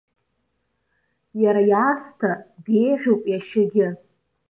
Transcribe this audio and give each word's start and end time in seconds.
Иара 1.41 1.61
иаасҭа 1.71 2.31
деиӷьуп 2.63 3.23
иашьагьы. 3.27 3.87